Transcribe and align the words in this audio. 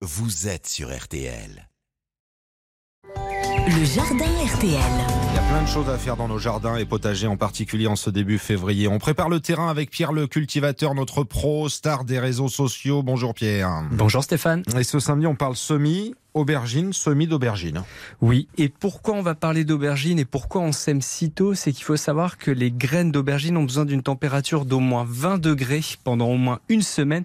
vous 0.00 0.46
êtes 0.46 0.68
sur 0.68 0.96
RTL. 0.96 1.68
Le 3.66 3.84
jardin 3.84 4.24
RTL. 4.24 4.70
Il 4.70 5.34
y 5.34 5.38
a 5.38 5.42
plein 5.50 5.62
de 5.62 5.66
choses 5.66 5.90
à 5.90 5.98
faire 5.98 6.16
dans 6.16 6.28
nos 6.28 6.38
jardins 6.38 6.76
et 6.76 6.84
potagers, 6.84 7.26
en 7.26 7.36
particulier 7.36 7.88
en 7.88 7.96
ce 7.96 8.08
début 8.08 8.38
février. 8.38 8.86
On 8.86 9.00
prépare 9.00 9.28
le 9.28 9.40
terrain 9.40 9.68
avec 9.68 9.90
Pierre 9.90 10.12
le 10.12 10.28
cultivateur, 10.28 10.94
notre 10.94 11.24
pro, 11.24 11.68
star 11.68 12.04
des 12.04 12.20
réseaux 12.20 12.48
sociaux. 12.48 13.02
Bonjour 13.02 13.34
Pierre. 13.34 13.82
Bonjour 13.90 14.22
Stéphane. 14.22 14.62
Et 14.78 14.84
ce 14.84 15.00
samedi, 15.00 15.26
on 15.26 15.34
parle 15.34 15.56
semis, 15.56 16.14
aubergines, 16.32 16.92
semis 16.92 17.26
d'aubergines. 17.26 17.82
Oui, 18.20 18.46
et 18.56 18.68
pourquoi 18.68 19.14
on 19.14 19.22
va 19.22 19.34
parler 19.34 19.64
d'aubergines 19.64 20.20
et 20.20 20.24
pourquoi 20.24 20.60
on 20.60 20.70
sème 20.70 21.02
si 21.02 21.32
tôt? 21.32 21.54
C'est 21.54 21.72
qu'il 21.72 21.84
faut 21.84 21.96
savoir 21.96 22.38
que 22.38 22.52
les 22.52 22.70
graines 22.70 23.10
d'aubergines 23.10 23.56
ont 23.56 23.64
besoin 23.64 23.84
d'une 23.84 24.02
température 24.02 24.64
d'au 24.64 24.78
moins 24.78 25.04
20 25.08 25.38
degrés 25.38 25.82
pendant 26.04 26.28
au 26.28 26.36
moins 26.36 26.60
une 26.68 26.82
semaine 26.82 27.24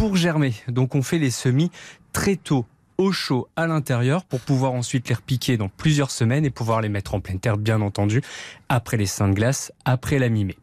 pour 0.00 0.16
germer. 0.16 0.54
Donc 0.66 0.94
on 0.94 1.02
fait 1.02 1.18
les 1.18 1.30
semis 1.30 1.70
très 2.12 2.36
tôt 2.36 2.66
au 3.00 3.12
chaud 3.12 3.48
à 3.56 3.66
l'intérieur 3.66 4.24
pour 4.24 4.40
pouvoir 4.40 4.72
ensuite 4.72 5.08
les 5.08 5.14
repiquer 5.14 5.56
dans 5.56 5.70
plusieurs 5.70 6.10
semaines 6.10 6.44
et 6.44 6.50
pouvoir 6.50 6.82
les 6.82 6.90
mettre 6.90 7.14
en 7.14 7.20
pleine 7.20 7.40
terre, 7.40 7.56
bien 7.56 7.80
entendu, 7.80 8.20
après 8.68 8.98
les 8.98 9.06
seins 9.06 9.28
de 9.28 9.34
glace, 9.34 9.72
après 9.86 10.18
la 10.18 10.28
mi-mai. 10.28 10.56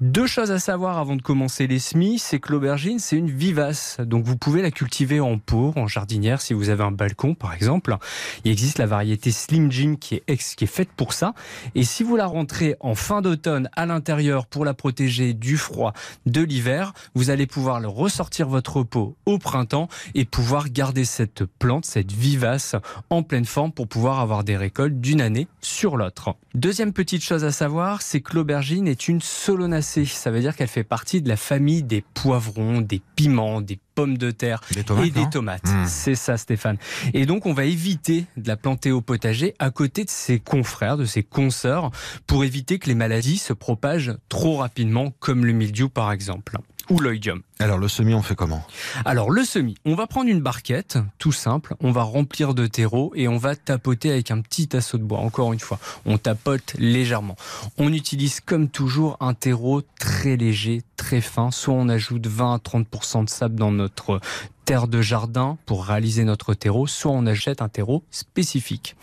Deux 0.00 0.26
choses 0.26 0.50
à 0.50 0.58
savoir 0.58 0.98
avant 0.98 1.16
de 1.16 1.22
commencer 1.22 1.66
les 1.66 1.78
semis, 1.78 2.18
c'est 2.18 2.40
que 2.40 2.50
l'aubergine, 2.50 2.98
c'est 2.98 3.16
une 3.16 3.30
vivace. 3.30 3.98
Donc 4.00 4.24
vous 4.24 4.36
pouvez 4.36 4.62
la 4.62 4.70
cultiver 4.70 5.20
en 5.20 5.38
pot, 5.38 5.72
en 5.76 5.86
jardinière, 5.86 6.40
si 6.40 6.54
vous 6.54 6.70
avez 6.70 6.82
un 6.82 6.90
balcon, 6.90 7.34
par 7.34 7.54
exemple. 7.54 7.96
Il 8.44 8.50
existe 8.50 8.78
la 8.78 8.86
variété 8.86 9.30
Slim 9.30 9.70
Jim 9.70 9.96
qui 10.00 10.16
est, 10.16 10.56
qui 10.56 10.64
est 10.64 10.66
faite 10.66 10.90
pour 10.96 11.12
ça. 11.12 11.34
Et 11.74 11.84
si 11.84 12.02
vous 12.02 12.16
la 12.16 12.26
rentrez 12.26 12.76
en 12.80 12.94
fin 12.94 13.22
d'automne 13.22 13.70
à 13.76 13.86
l'intérieur 13.86 14.46
pour 14.46 14.64
la 14.64 14.74
protéger 14.74 15.34
du 15.34 15.56
froid, 15.56 15.92
de 16.24 16.42
l'hiver, 16.42 16.92
vous 17.14 17.30
allez 17.30 17.46
pouvoir 17.46 17.80
le 17.80 17.88
ressortir 17.88 18.48
votre 18.48 18.82
pot 18.82 19.16
au 19.26 19.38
printemps 19.38 19.88
et 20.14 20.24
pouvoir 20.24 20.68
garder 20.68 21.04
cette 21.04 21.44
plante, 21.44 21.65
cette 21.84 22.12
vivace, 22.12 22.76
en 23.10 23.22
pleine 23.22 23.44
forme 23.44 23.72
pour 23.72 23.88
pouvoir 23.88 24.20
avoir 24.20 24.44
des 24.44 24.56
récoltes 24.56 25.00
d'une 25.00 25.20
année 25.20 25.48
sur 25.60 25.96
l'autre. 25.96 26.36
Deuxième 26.54 26.92
petite 26.92 27.22
chose 27.22 27.44
à 27.44 27.52
savoir, 27.52 28.02
c'est 28.02 28.20
que 28.20 28.34
l'aubergine 28.34 28.88
est 28.88 29.08
une 29.08 29.20
solanacée. 29.20 30.06
Ça 30.06 30.30
veut 30.30 30.40
dire 30.40 30.56
qu'elle 30.56 30.68
fait 30.68 30.84
partie 30.84 31.20
de 31.20 31.28
la 31.28 31.36
famille 31.36 31.82
des 31.82 32.02
poivrons, 32.14 32.80
des 32.80 33.02
piments, 33.16 33.60
des 33.60 33.78
pommes 33.94 34.18
de 34.18 34.30
terre 34.30 34.60
Des 34.72 34.84
tomates, 34.84 35.06
et 35.06 35.10
des 35.10 35.28
tomates. 35.30 35.64
Mmh. 35.64 35.86
C'est 35.86 36.14
ça, 36.14 36.36
Stéphane. 36.36 36.76
Et 37.14 37.26
donc, 37.26 37.46
on 37.46 37.52
va 37.52 37.64
éviter 37.64 38.26
de 38.36 38.46
la 38.48 38.56
planter 38.56 38.92
au 38.92 39.00
potager 39.00 39.54
à 39.58 39.70
côté 39.70 40.04
de 40.04 40.10
ses 40.10 40.38
confrères, 40.38 40.96
de 40.96 41.04
ses 41.04 41.22
consoeurs, 41.22 41.90
pour 42.26 42.44
éviter 42.44 42.78
que 42.78 42.88
les 42.88 42.94
maladies 42.94 43.38
se 43.38 43.52
propagent 43.52 44.14
trop 44.28 44.56
rapidement, 44.56 45.12
comme 45.18 45.44
le 45.44 45.52
mildiou, 45.52 45.88
par 45.88 46.12
exemple, 46.12 46.58
ou 46.90 46.98
l'oïdium. 46.98 47.42
Alors 47.58 47.78
le 47.78 47.88
semis, 47.88 48.14
on 48.14 48.22
fait 48.22 48.34
comment? 48.34 48.64
Alors 49.04 49.30
le 49.30 49.44
semis, 49.44 49.76
on 49.84 49.94
va 49.94 50.06
prendre 50.06 50.28
une 50.28 50.40
barquette, 50.40 50.98
tout 51.18 51.32
simple, 51.32 51.74
on 51.80 51.90
va 51.90 52.02
remplir 52.02 52.54
de 52.54 52.66
terreau 52.66 53.12
et 53.14 53.28
on 53.28 53.38
va 53.38 53.56
tapoter 53.56 54.10
avec 54.10 54.30
un 54.30 54.40
petit 54.40 54.76
assaut 54.76 54.98
de 54.98 55.02
bois. 55.02 55.18
Encore 55.18 55.52
une 55.52 55.60
fois, 55.60 55.78
on 56.04 56.18
tapote 56.18 56.74
légèrement. 56.78 57.36
On 57.78 57.92
utilise 57.92 58.40
comme 58.40 58.68
toujours 58.68 59.16
un 59.20 59.34
terreau 59.34 59.82
très 59.98 60.36
léger, 60.36 60.82
très 60.96 61.20
fin. 61.20 61.50
Soit 61.50 61.74
on 61.74 61.88
ajoute 61.88 62.26
20 62.26 62.54
à 62.54 62.58
30% 62.58 63.24
de 63.24 63.30
sable 63.30 63.56
dans 63.56 63.72
notre 63.72 64.20
terre 64.66 64.88
de 64.88 65.00
jardin 65.00 65.56
pour 65.64 65.86
réaliser 65.86 66.24
notre 66.24 66.52
terreau, 66.52 66.86
soit 66.86 67.12
on 67.12 67.24
achète 67.24 67.62
un 67.62 67.68
terreau 67.68 68.02
spécifique. 68.10 68.96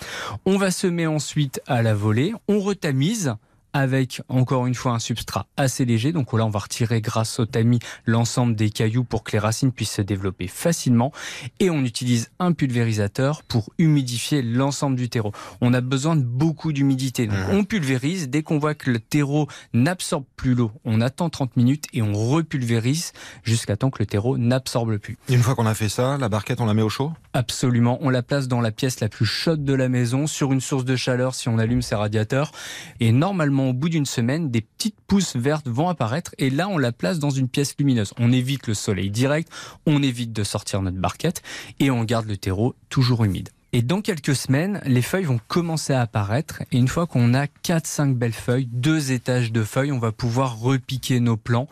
On 0.45 0.57
va 0.57 0.71
semer 0.71 1.07
ensuite 1.07 1.61
à 1.67 1.81
la 1.81 1.95
volée, 1.95 2.33
on 2.47 2.59
retamise 2.59 3.35
avec 3.73 4.21
encore 4.29 4.67
une 4.67 4.75
fois 4.75 4.93
un 4.93 4.99
substrat 4.99 5.47
assez 5.57 5.85
léger. 5.85 6.11
Donc 6.11 6.31
là, 6.33 6.45
on 6.45 6.49
va 6.49 6.59
retirer 6.59 7.01
grâce 7.01 7.39
au 7.39 7.45
tamis 7.45 7.79
l'ensemble 8.05 8.55
des 8.55 8.69
cailloux 8.69 9.03
pour 9.03 9.23
que 9.23 9.31
les 9.33 9.39
racines 9.39 9.71
puissent 9.71 9.91
se 9.93 10.01
développer 10.01 10.47
facilement. 10.47 11.11
Et 11.59 11.69
on 11.69 11.83
utilise 11.83 12.29
un 12.39 12.53
pulvérisateur 12.53 13.43
pour 13.43 13.69
humidifier 13.77 14.41
l'ensemble 14.41 14.95
du 14.95 15.09
terreau. 15.09 15.31
On 15.61 15.73
a 15.73 15.81
besoin 15.81 16.15
de 16.15 16.23
beaucoup 16.23 16.71
d'humidité. 16.73 17.27
Donc 17.27 17.37
Mhm. 17.49 17.57
on 17.57 17.63
pulvérise. 17.63 18.29
Dès 18.29 18.43
qu'on 18.43 18.59
voit 18.59 18.75
que 18.75 18.89
le 18.91 18.99
terreau 18.99 19.47
n'absorbe 19.73 20.25
plus 20.35 20.53
l'eau, 20.55 20.71
on 20.85 21.01
attend 21.01 21.29
30 21.29 21.57
minutes 21.57 21.85
et 21.93 22.01
on 22.01 22.13
repulvérise 22.13 23.11
jusqu'à 23.43 23.75
temps 23.77 23.89
que 23.89 23.99
le 23.99 24.05
terreau 24.05 24.37
n'absorbe 24.37 24.97
plus. 24.97 25.17
Une 25.29 25.41
fois 25.41 25.55
qu'on 25.55 25.65
a 25.65 25.73
fait 25.73 25.89
ça, 25.89 26.17
la 26.17 26.29
barquette, 26.29 26.61
on 26.61 26.65
la 26.65 26.73
met 26.73 26.81
au 26.81 26.89
chaud? 26.89 27.11
Absolument. 27.33 27.97
On 28.01 28.09
la 28.09 28.21
place 28.23 28.47
dans 28.47 28.61
la 28.61 28.71
pièce 28.71 28.99
la 28.99 29.09
plus 29.09 29.25
chaude 29.25 29.63
de 29.65 29.73
la 29.73 29.89
maison, 29.89 30.27
sur 30.27 30.51
une 30.53 30.61
source 30.61 30.85
de 30.85 30.95
chaleur 30.95 31.33
si 31.35 31.49
on 31.49 31.57
allume 31.57 31.81
ses 31.81 31.95
radiateurs. 31.95 32.51
Et 32.99 33.11
normalement, 33.11 33.62
au 33.69 33.73
bout 33.73 33.89
d'une 33.89 34.05
semaine, 34.05 34.51
des 34.51 34.61
petites 34.61 34.99
pousses 35.07 35.35
vertes 35.35 35.67
vont 35.67 35.89
apparaître. 35.89 36.33
Et 36.37 36.49
là, 36.49 36.67
on 36.67 36.77
la 36.77 36.91
place 36.91 37.19
dans 37.19 37.29
une 37.29 37.47
pièce 37.47 37.75
lumineuse. 37.77 38.13
On 38.17 38.31
évite 38.31 38.67
le 38.67 38.73
soleil 38.73 39.09
direct, 39.09 39.51
on 39.85 40.01
évite 40.03 40.33
de 40.33 40.43
sortir 40.43 40.81
notre 40.81 40.97
barquette 40.97 41.41
et 41.79 41.91
on 41.91 42.03
garde 42.03 42.27
le 42.27 42.37
terreau 42.37 42.75
toujours 42.89 43.23
humide. 43.23 43.49
Et 43.75 43.81
dans 43.81 44.01
quelques 44.01 44.35
semaines, 44.35 44.81
les 44.85 45.01
feuilles 45.01 45.23
vont 45.23 45.39
commencer 45.47 45.93
à 45.93 46.01
apparaître. 46.01 46.61
Et 46.71 46.77
une 46.77 46.87
fois 46.87 47.07
qu'on 47.07 47.33
a 47.33 47.47
4-5 47.47 48.13
belles 48.13 48.31
feuilles, 48.31 48.69
deux 48.71 49.11
étages 49.11 49.51
de 49.51 49.63
feuilles, 49.63 49.91
on 49.91 49.97
va 49.97 50.11
pouvoir 50.11 50.59
repiquer 50.59 51.19
nos 51.19 51.37
plants 51.37 51.67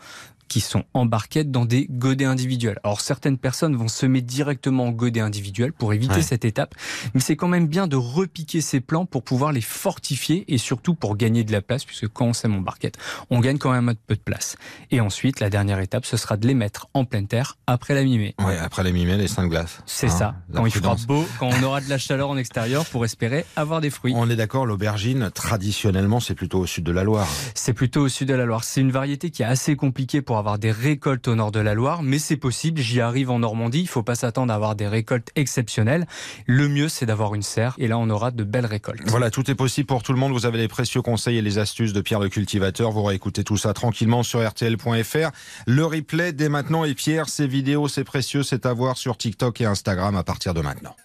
qui 0.52 0.60
sont 0.60 0.84
en 0.92 1.06
barquette 1.06 1.50
dans 1.50 1.64
des 1.64 1.86
godets 1.88 2.26
individuels. 2.26 2.78
Alors 2.84 3.00
certaines 3.00 3.38
personnes 3.38 3.74
vont 3.74 3.88
semer 3.88 4.20
directement 4.20 4.84
en 4.84 4.90
godet 4.90 5.20
individuel 5.20 5.72
pour 5.72 5.94
éviter 5.94 6.16
Ouais. 6.16 6.22
cette 6.22 6.44
étape, 6.44 6.74
mais 7.14 7.20
c'est 7.22 7.36
quand 7.36 7.48
même 7.48 7.66
bien 7.68 7.86
de 7.86 7.96
repiquer 7.96 8.60
ces 8.60 8.80
plants 8.80 9.06
pour 9.06 9.22
pouvoir 9.24 9.52
les 9.52 9.62
fortifier 9.62 10.44
et 10.52 10.58
surtout 10.58 10.94
pour 10.94 11.16
gagner 11.16 11.42
de 11.42 11.52
la 11.52 11.62
place, 11.62 11.86
puisque 11.86 12.06
quand 12.08 12.26
on 12.26 12.32
sème 12.34 12.54
en 12.54 12.60
barquette, 12.60 12.98
on 13.30 13.40
gagne 13.40 13.56
quand 13.56 13.72
même 13.72 13.88
un 13.88 13.94
peu 13.94 14.14
de 14.14 14.20
place. 14.20 14.56
Et 14.90 15.00
ensuite, 15.00 15.40
la 15.40 15.48
dernière 15.48 15.78
étape, 15.80 16.04
ce 16.04 16.18
sera 16.18 16.36
de 16.36 16.46
les 16.46 16.52
mettre 16.54 16.88
en 16.92 17.06
pleine 17.06 17.26
terre 17.28 17.56
après 17.66 17.94
la 17.94 18.02
mi-mai. 18.04 18.34
Ouais, 18.44 18.58
après 18.58 18.84
les 18.84 18.92
mimets, 18.92 19.16
les 19.16 19.28
seins 19.28 19.44
de 19.44 19.48
glace. 19.48 19.78
C'est 19.86 20.08
Hein, 20.08 20.10
ça, 20.18 20.34
la 20.50 20.60
quand 20.60 20.66
il 20.66 20.72
fera 20.72 20.94
prudence. 20.96 21.06
beau, 21.06 21.24
quand 21.38 21.48
on 21.48 21.62
aura 21.62 21.80
de 21.80 21.88
la 21.88 21.96
chaleur 21.96 22.28
en 22.28 22.36
extérieur 22.36 22.84
pour 22.84 23.06
espérer 23.06 23.46
avoir 23.56 23.80
des 23.80 23.88
fruits. 23.88 24.12
On 24.14 24.28
est 24.28 24.36
d'accord, 24.36 24.66
l'aubergine, 24.66 25.30
traditionnellement, 25.32 26.20
c'est 26.20 26.34
plutôt 26.34 26.58
au 26.60 26.66
sud 26.66 26.84
de 26.84 26.92
la 26.92 27.04
Loire. 27.04 27.28
C'est 27.54 27.72
plutôt 27.72 28.02
au 28.02 28.08
sud 28.08 28.28
de 28.28 28.34
la 28.34 28.44
Loire. 28.44 28.64
C'est 28.64 28.80
une 28.82 28.90
variété 28.92 29.30
qui 29.30 29.42
est 29.42 29.46
assez 29.46 29.76
compliquée 29.76 30.20
pour 30.22 30.36
avoir 30.42 30.58
des 30.58 30.72
récoltes 30.72 31.28
au 31.28 31.36
nord 31.36 31.52
de 31.52 31.60
la 31.60 31.72
Loire, 31.72 32.02
mais 32.02 32.18
c'est 32.18 32.36
possible. 32.36 32.80
J'y 32.80 33.00
arrive 33.00 33.30
en 33.30 33.38
Normandie. 33.38 33.80
Il 33.80 33.86
faut 33.86 34.02
pas 34.02 34.16
s'attendre 34.16 34.52
à 34.52 34.56
avoir 34.56 34.74
des 34.74 34.88
récoltes 34.88 35.30
exceptionnelles. 35.36 36.08
Le 36.46 36.68
mieux, 36.68 36.88
c'est 36.88 37.06
d'avoir 37.06 37.36
une 37.36 37.42
serre 37.42 37.76
et 37.78 37.86
là, 37.86 37.96
on 37.96 38.10
aura 38.10 38.32
de 38.32 38.42
belles 38.42 38.66
récoltes. 38.66 39.02
Voilà, 39.06 39.30
tout 39.30 39.48
est 39.52 39.54
possible 39.54 39.86
pour 39.86 40.02
tout 40.02 40.12
le 40.12 40.18
monde. 40.18 40.32
Vous 40.32 40.44
avez 40.44 40.58
les 40.58 40.66
précieux 40.66 41.00
conseils 41.00 41.38
et 41.38 41.42
les 41.42 41.58
astuces 41.58 41.92
de 41.92 42.00
Pierre 42.00 42.18
le 42.18 42.28
cultivateur. 42.28 42.90
Vous 42.90 43.04
réécoutez 43.04 43.44
tout 43.44 43.56
ça 43.56 43.72
tranquillement 43.72 44.24
sur 44.24 44.44
rtl.fr. 44.44 45.30
Le 45.68 45.86
replay 45.86 46.32
dès 46.32 46.48
maintenant. 46.48 46.84
Et 46.84 46.94
Pierre, 46.94 47.28
ces 47.28 47.46
vidéos, 47.46 47.86
c'est 47.86 48.04
précieux, 48.04 48.42
c'est 48.42 48.66
à 48.66 48.72
voir 48.72 48.96
sur 48.96 49.16
TikTok 49.16 49.60
et 49.60 49.66
Instagram 49.66 50.16
à 50.16 50.24
partir 50.24 50.54
de 50.54 50.60
maintenant. 50.60 50.96